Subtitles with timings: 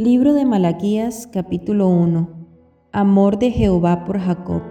[0.00, 2.30] Libro de Malaquías capítulo 1
[2.90, 4.62] Amor de Jehová por Jacob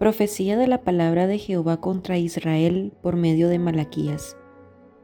[0.00, 4.36] Profecía de la palabra de Jehová contra Israel por medio de Malaquías.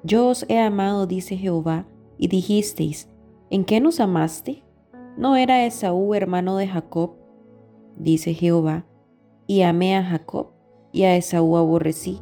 [0.02, 1.86] Yo os he amado, dice Jehová,
[2.18, 3.08] y dijisteis,
[3.48, 4.64] ¿en qué nos amaste?
[5.16, 7.12] ¿No era Esaú hermano de Jacob?
[7.96, 8.86] Dice Jehová,
[9.46, 10.48] y amé a Jacob,
[10.90, 12.20] y a Esaú aborrecí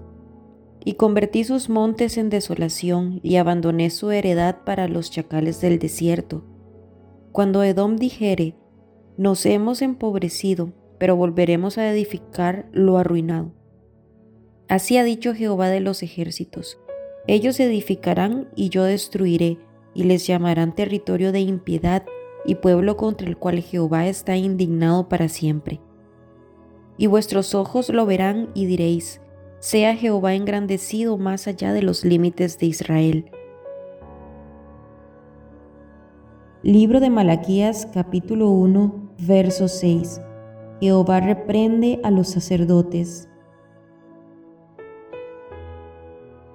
[0.87, 6.45] y convertí sus montes en desolación y abandoné su heredad para los chacales del desierto.
[7.33, 8.55] Cuando Edom dijere,
[9.17, 13.53] nos hemos empobrecido, pero volveremos a edificar lo arruinado.
[14.69, 16.79] Así ha dicho Jehová de los ejércitos,
[17.27, 19.59] ellos edificarán y yo destruiré,
[19.93, 22.05] y les llamarán territorio de impiedad
[22.45, 25.81] y pueblo contra el cual Jehová está indignado para siempre.
[26.97, 29.21] Y vuestros ojos lo verán y diréis,
[29.59, 33.31] sea Jehová engrandecido más allá de los límites de Israel.
[36.63, 40.21] Libro de Malaquías capítulo 1 verso 6
[40.81, 43.29] Jehová reprende a los sacerdotes.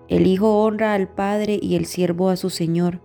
[0.08, 3.02] El Hijo honra al Padre y el siervo a su Señor.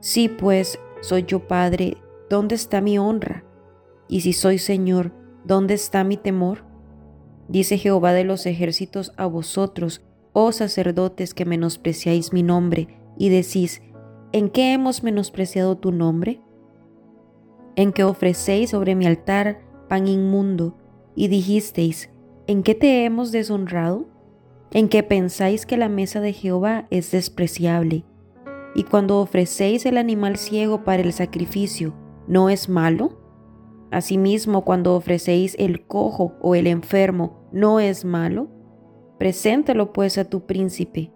[0.00, 3.44] Si pues soy yo Padre, ¿dónde está mi honra?
[4.08, 5.12] Y si soy Señor,
[5.44, 6.67] ¿dónde está mi temor?
[7.48, 13.82] Dice Jehová de los ejércitos a vosotros, oh sacerdotes que menospreciáis mi nombre, y decís,
[14.32, 16.42] ¿en qué hemos menospreciado tu nombre?
[17.74, 20.76] En que ofrecéis sobre mi altar pan inmundo,
[21.14, 22.10] y dijisteis,
[22.46, 24.06] ¿en qué te hemos deshonrado?
[24.70, 28.04] En que pensáis que la mesa de Jehová es despreciable,
[28.74, 31.94] y cuando ofrecéis el animal ciego para el sacrificio,
[32.26, 33.27] ¿no es malo?
[33.90, 38.48] Asimismo, cuando ofrecéis el cojo o el enfermo, ¿no es malo?
[39.18, 41.12] Preséntalo pues a tu príncipe.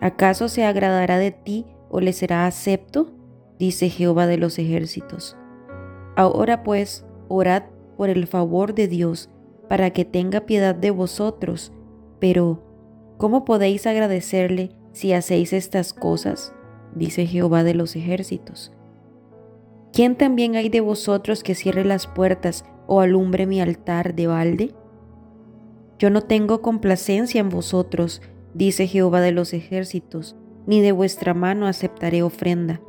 [0.00, 3.12] ¿Acaso se agradará de ti o le será acepto?
[3.58, 5.36] Dice Jehová de los ejércitos.
[6.16, 7.64] Ahora pues, orad
[7.96, 9.30] por el favor de Dios,
[9.68, 11.72] para que tenga piedad de vosotros.
[12.18, 12.62] Pero,
[13.16, 16.54] ¿cómo podéis agradecerle si hacéis estas cosas?
[16.94, 18.72] Dice Jehová de los ejércitos.
[19.92, 24.74] ¿Quién también hay de vosotros que cierre las puertas o alumbre mi altar de balde?
[25.98, 28.22] Yo no tengo complacencia en vosotros,
[28.54, 30.34] dice Jehová de los ejércitos,
[30.66, 32.80] ni de vuestra mano aceptaré ofrenda.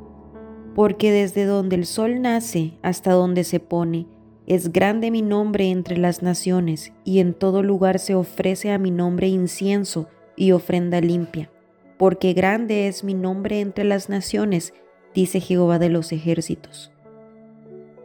[0.76, 4.08] Porque desde donde el sol nace hasta donde se pone,
[4.48, 8.92] es grande mi nombre entre las naciones, y en todo lugar se ofrece a mi
[8.92, 11.52] nombre incienso y ofrenda limpia.
[11.98, 14.74] Porque grande es mi nombre entre las naciones,
[15.14, 16.93] dice Jehová de los ejércitos.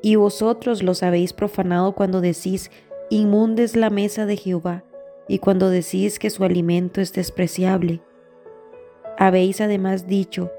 [0.01, 2.71] Y vosotros los habéis profanado cuando decís,
[3.11, 4.85] inmundes la mesa de Jehová,
[5.27, 8.01] y cuando decís que su alimento es despreciable.
[9.19, 10.51] Habéis además dicho,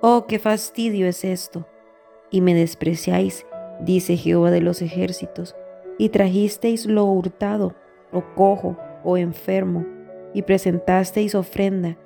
[0.00, 1.66] oh, qué fastidio es esto,
[2.30, 3.46] y me despreciáis,
[3.80, 5.56] dice Jehová de los ejércitos,
[5.98, 7.74] y trajisteis lo hurtado,
[8.12, 9.84] o cojo, o enfermo,
[10.32, 11.96] y presentasteis ofrenda.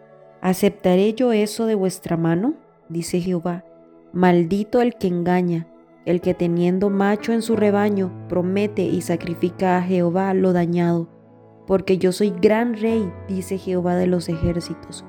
[0.40, 2.54] ¿Aceptaré yo eso de vuestra mano?
[2.88, 3.64] dice Jehová.
[4.12, 5.66] Maldito el que engaña
[6.08, 11.06] el que teniendo macho en su rebaño promete y sacrifica a Jehová lo dañado,
[11.66, 15.04] porque yo soy gran rey, dice Jehová de los ejércitos,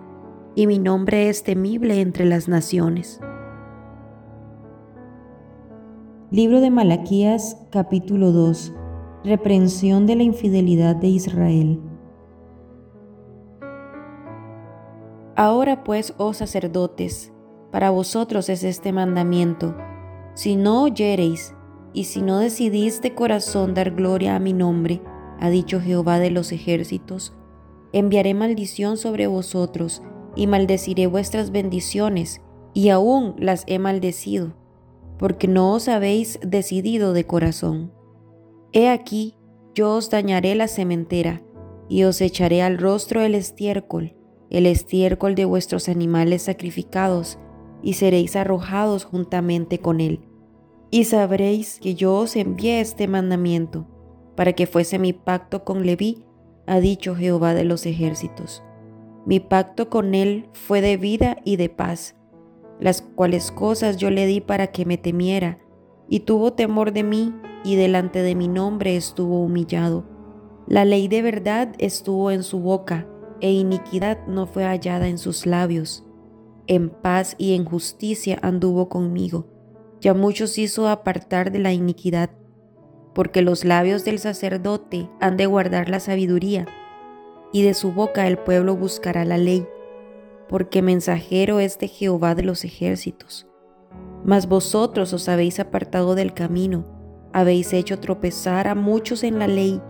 [0.56, 3.22] y mi nombre es temible entre las naciones.
[6.32, 8.74] Libro de Malaquías capítulo 2
[9.24, 11.82] Reprensión de la infidelidad de Israel
[15.38, 17.32] Ahora pues, oh sacerdotes,
[17.72, 19.74] para vosotros es este mandamiento
[20.34, 21.56] si no oyereis
[21.94, 25.02] y si no decidís de corazón dar gloria a mi nombre,
[25.40, 27.34] ha dicho Jehová de los ejércitos,
[27.94, 30.02] enviaré maldición sobre vosotros
[30.36, 32.42] y maldeciré vuestras bendiciones,
[32.74, 34.54] y aún las he maldecido,
[35.18, 37.92] porque no os habéis decidido de corazón.
[38.72, 39.36] He aquí,
[39.74, 41.42] yo os dañaré la cementera,
[41.90, 44.16] y os echaré al rostro el estiércol,
[44.50, 47.40] el estiércol de vuestros animales sacrificados,
[47.82, 50.22] y seréis arrojados juntamente con él
[50.92, 53.86] y sabréis que yo os envié este mandamiento,
[54.36, 56.24] para que fuese mi pacto con Leví,
[56.66, 58.64] ha dicho Jehová de los ejércitos.
[59.26, 62.16] Mi pacto con él fue de vida y de paz,
[62.80, 65.60] las cuales cosas yo le di para que me temiera,
[66.08, 67.34] y tuvo temor de mí,
[67.64, 70.06] y delante de mi nombre estuvo humillado.
[70.66, 73.08] La ley de verdad estuvo en su boca,
[73.42, 76.09] e iniquidad no fue hallada en sus labios.
[76.70, 79.48] En paz y en justicia anduvo conmigo.
[80.02, 82.30] Ya muchos hizo apartar de la iniquidad,
[83.16, 86.68] porque los labios del sacerdote han de guardar la sabiduría,
[87.52, 89.66] y de su boca el pueblo buscará la ley,
[90.48, 93.48] porque mensajero es de Jehová de los ejércitos.
[94.24, 96.86] Mas vosotros os habéis apartado del camino,
[97.34, 99.82] habéis hecho tropezar a muchos en la ley,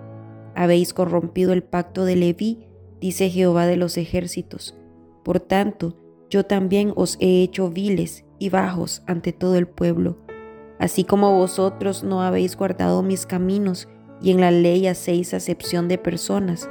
[0.56, 2.70] habéis corrompido el pacto de Leví,
[3.02, 4.78] dice Jehová de los ejércitos.
[5.26, 5.98] Por tanto,
[6.30, 10.18] yo también os he hecho viles y bajos ante todo el pueblo.
[10.80, 13.88] Así como vosotros no habéis guardado mis caminos
[14.22, 16.70] y en la ley hacéis acepción de personas,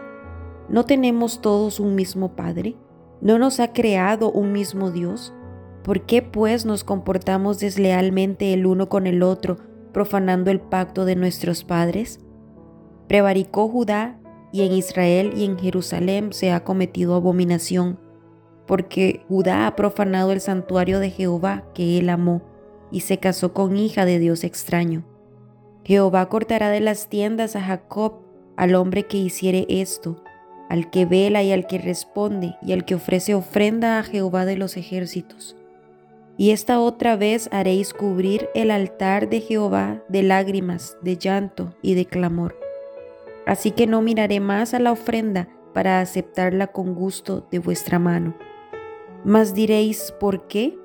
[0.69, 2.77] ¿no tenemos todos un mismo Padre?
[3.21, 5.35] ¿No nos ha creado un mismo Dios?
[5.83, 9.59] ¿Por qué pues nos comportamos deslealmente el uno con el otro,
[9.93, 12.21] profanando el pacto de nuestros padres?
[13.09, 14.21] Prevaricó Judá
[14.53, 17.99] y en Israel y en Jerusalén se ha cometido abominación,
[18.69, 22.43] porque Judá ha profanado el santuario de Jehová que él amó,
[22.93, 25.03] y se casó con hija de Dios extraño.
[25.85, 28.20] Jehová cortará de las tiendas a Jacob
[28.56, 30.23] al hombre que hiciere esto,
[30.69, 34.56] al que vela y al que responde, y al que ofrece ofrenda a Jehová de
[34.56, 35.56] los ejércitos.
[36.37, 41.94] Y esta otra vez haréis cubrir el altar de Jehová de lágrimas, de llanto y
[41.94, 42.55] de clamor
[43.49, 48.37] Así que no miraré más a la ofrenda para aceptarla con gusto de vuestra mano.
[49.25, 50.79] Mas diréis, ¿por qué?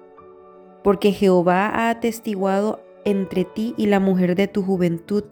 [0.84, 5.24] Porque Jehová ha atestiguado entre ti y la mujer de tu juventud,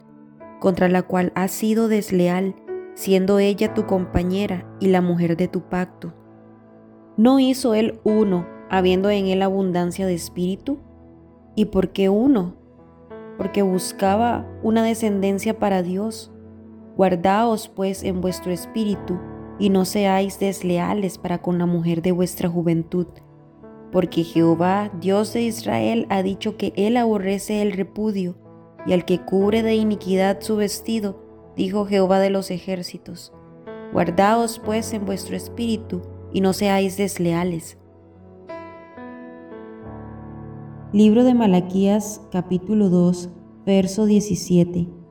[0.60, 2.54] contra la cual has sido desleal,
[2.94, 6.12] siendo ella tu compañera y la mujer de tu pacto.
[7.16, 10.78] ¿No hizo él uno, habiendo en él abundancia de espíritu?
[11.54, 12.54] ¿Y por qué uno?
[13.36, 16.32] Porque buscaba una descendencia para Dios
[16.96, 19.18] Guardaos pues en vuestro espíritu
[19.58, 23.06] y no seáis desleales para con la mujer de vuestra juventud,
[23.90, 28.36] porque Jehová, Dios de Israel, ha dicho que Él aborrece el repudio,
[28.86, 31.22] y al que cubre de iniquidad su vestido,
[31.56, 33.32] dijo Jehová de los ejércitos.
[33.92, 36.02] Guardaos pues en vuestro espíritu
[36.32, 37.78] y no seáis desleales.
[40.92, 43.30] Libro de Malaquías capítulo 2,
[43.64, 45.02] verso 17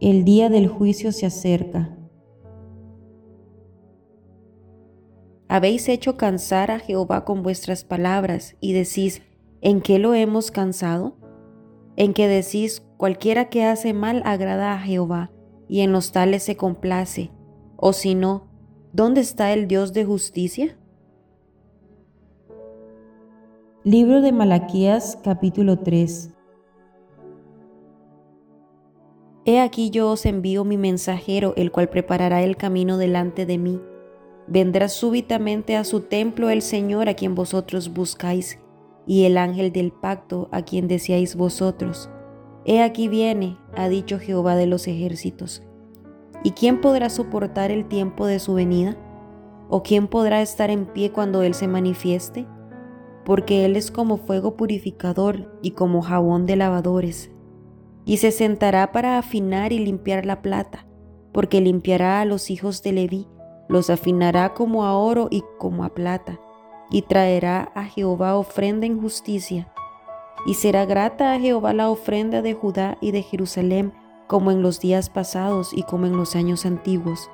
[0.00, 1.96] el día del juicio se acerca.
[5.54, 9.22] Habéis hecho cansar a Jehová con vuestras palabras y decís,
[9.60, 11.16] ¿en qué lo hemos cansado?
[11.94, 15.30] En que decís, cualquiera que hace mal agrada a Jehová,
[15.68, 17.30] y en los tales se complace,
[17.76, 18.48] o si no,
[18.92, 20.76] ¿dónde está el Dios de justicia?
[23.84, 26.30] Libro de Malaquías capítulo 3
[29.44, 33.80] He aquí yo os envío mi mensajero, el cual preparará el camino delante de mí.
[34.46, 38.58] Vendrá súbitamente a su templo el Señor a quien vosotros buscáis,
[39.06, 42.10] y el ángel del pacto a quien deseáis vosotros.
[42.64, 45.62] He aquí viene, ha dicho Jehová de los ejércitos.
[46.42, 48.96] ¿Y quién podrá soportar el tiempo de su venida?
[49.68, 52.46] ¿O quién podrá estar en pie cuando Él se manifieste?
[53.24, 57.30] Porque Él es como fuego purificador y como jabón de lavadores
[58.04, 60.86] y se sentará para afinar y limpiar la plata,
[61.32, 63.26] porque limpiará a los hijos de Leví,
[63.68, 66.38] los afinará como a oro y como a plata,
[66.90, 69.72] y traerá a Jehová ofrenda en justicia.
[70.46, 73.92] Y será grata a Jehová la ofrenda de Judá y de Jerusalén,
[74.26, 77.30] como en los días pasados y como en los años antiguos.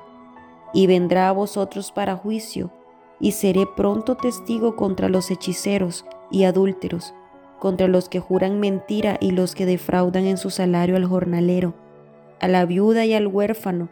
[0.73, 2.71] Y vendrá a vosotros para juicio,
[3.19, 7.13] y seré pronto testigo contra los hechiceros y adúlteros,
[7.59, 11.75] contra los que juran mentira y los que defraudan en su salario al jornalero,
[12.39, 13.89] a la viuda y al huérfano,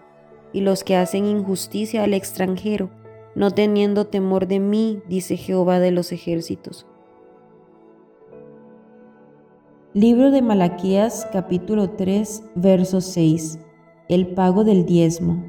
[0.53, 2.89] y los que hacen injusticia al extranjero,
[3.35, 6.85] no teniendo temor de mí, dice Jehová de los ejércitos.
[9.93, 13.59] Libro de Malaquías capítulo 3 verso 6
[14.07, 15.43] El pago del diezmo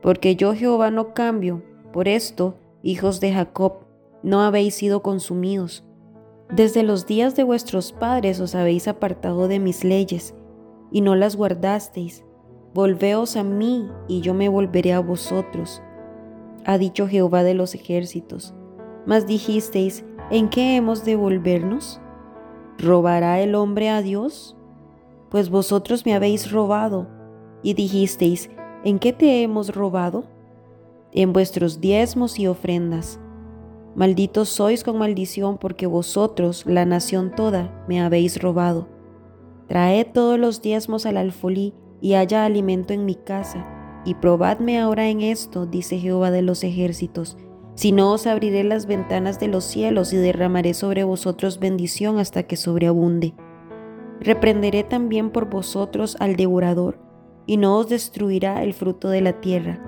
[0.00, 3.80] Porque yo Jehová no cambio, por esto, hijos de Jacob,
[4.22, 5.84] no habéis sido consumidos.
[6.50, 10.34] Desde los días de vuestros padres os habéis apartado de mis leyes,
[10.90, 12.24] y no las guardasteis.
[12.74, 15.82] Volveos a mí, y yo me volveré a vosotros,
[16.64, 18.54] ha dicho Jehová de los ejércitos.
[19.06, 22.00] Mas dijisteis, ¿en qué hemos de volvernos?
[22.78, 24.56] ¿Robará el hombre a Dios?
[25.30, 27.08] Pues vosotros me habéis robado,
[27.62, 28.50] y dijisteis,
[28.84, 30.24] ¿en qué te hemos robado?
[31.12, 33.18] en vuestros diezmos y ofrendas.
[33.94, 38.88] Malditos sois con maldición porque vosotros, la nación toda, me habéis robado.
[39.68, 43.66] Traed todos los diezmos al alfolí y haya alimento en mi casa,
[44.04, 47.36] y probadme ahora en esto, dice Jehová de los ejércitos,
[47.74, 52.42] si no os abriré las ventanas de los cielos y derramaré sobre vosotros bendición hasta
[52.42, 53.34] que sobreabunde.
[54.20, 56.98] Reprenderé también por vosotros al devorador,
[57.46, 59.80] y no os destruirá el fruto de la tierra,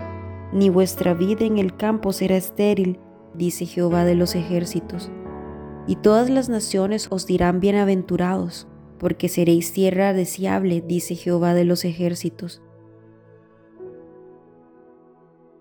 [0.53, 3.01] ni vuestra vida en el campo será estéril,
[3.35, 5.11] dice Jehová de los ejércitos.
[5.87, 8.69] Y todas las naciones os dirán bienaventurados,
[9.01, 12.63] porque seréis tierra deseable, dice Jehová de los ejércitos.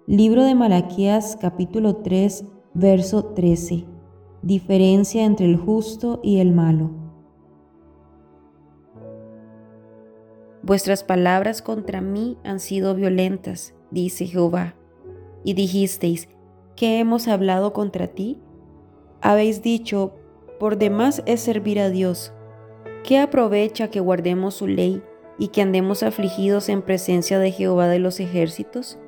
[0.07, 2.43] Libro de Malaquías capítulo 3,
[2.73, 3.85] verso 13.
[4.41, 6.91] Diferencia entre el justo y el malo.
[10.61, 14.75] Vuestras palabras contra mí han sido violentas, dice Jehová.
[15.45, 16.27] Y dijisteis,
[16.75, 18.37] ¿qué hemos hablado contra ti?
[19.21, 20.11] Habéis dicho,
[20.59, 22.33] por demás es servir a Dios.
[23.03, 25.01] ¿Qué aprovecha que guardemos su ley
[25.37, 28.99] y que andemos afligidos en presencia de Jehová de los ejércitos?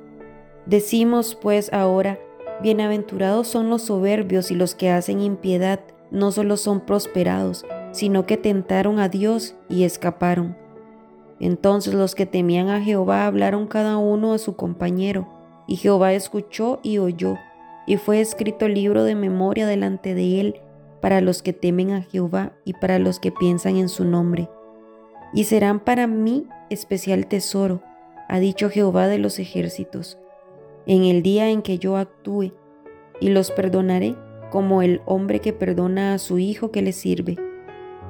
[0.66, 2.18] Decimos pues ahora,
[2.62, 5.80] bienaventurados son los soberbios y los que hacen impiedad,
[6.10, 10.56] no solo son prosperados, sino que tentaron a Dios y escaparon.
[11.38, 15.28] Entonces los que temían a Jehová hablaron cada uno a su compañero,
[15.66, 17.36] y Jehová escuchó y oyó,
[17.86, 20.60] y fue escrito libro de memoria delante de él
[21.02, 24.48] para los que temen a Jehová y para los que piensan en su nombre.
[25.34, 27.82] Y serán para mí especial tesoro,
[28.28, 30.16] ha dicho Jehová de los ejércitos,
[30.86, 32.52] en el día en que yo actúe,
[33.20, 34.16] y los perdonaré
[34.50, 37.36] como el hombre que perdona a su hijo que le sirve.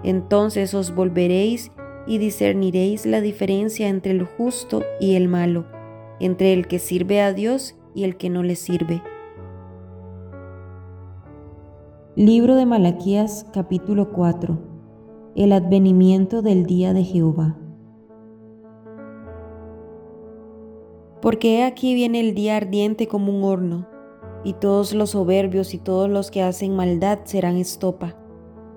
[0.04, 1.72] Entonces os volveréis
[2.06, 5.66] y discerniréis la diferencia entre el justo y el malo,
[6.20, 9.02] entre el que sirve a Dios y el que no le sirve.
[12.14, 14.58] Libro de Malaquías capítulo 4
[15.34, 17.56] El advenimiento del día de Jehová.
[21.22, 23.88] Porque aquí viene el día ardiente como un horno,
[24.44, 28.14] y todos los soberbios y todos los que hacen maldad serán estopa.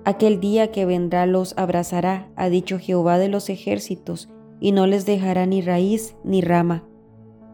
[0.06, 5.04] Aquel día que vendrá los abrazará, ha dicho Jehová de los ejércitos, y no les
[5.04, 6.88] dejará ni raíz ni rama.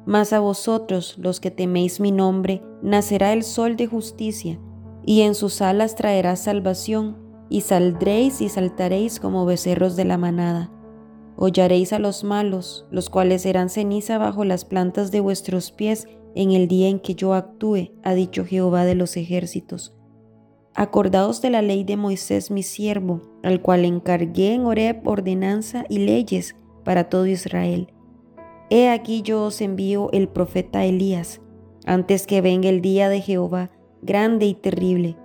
[0.07, 4.61] Mas a vosotros, los que teméis mi nombre, nacerá el sol de justicia,
[5.05, 7.17] y en sus alas traerá salvación,
[7.49, 10.71] y saldréis y saltaréis como becerros de la manada.
[11.37, 16.53] Hollaréis a los malos, los cuales serán ceniza bajo las plantas de vuestros pies en
[16.53, 19.95] el día en que yo actúe, ha dicho Jehová de los ejércitos.
[20.75, 25.99] Acordaos de la ley de Moisés mi siervo, al cual encargué en Horeb ordenanza y
[25.99, 27.93] leyes para todo Israel.
[28.71, 31.43] He aquí yo os envío el profeta Elías,
[31.85, 33.71] antes que venga el día de Jehová,
[34.03, 35.17] grande y terrible.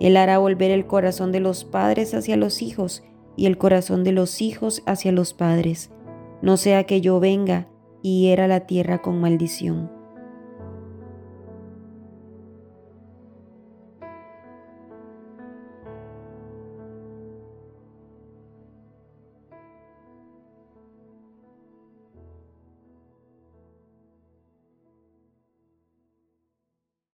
[0.00, 3.02] Él hará volver el corazón de los padres hacia los hijos
[3.36, 5.90] y el corazón de los hijos hacia los padres,
[6.42, 7.68] no sea que yo venga
[8.02, 9.97] y hiera la tierra con maldición.